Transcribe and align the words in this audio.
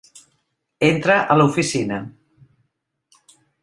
Entra 0.87 1.19
a 1.33 1.37
l'oficina. 1.39 2.03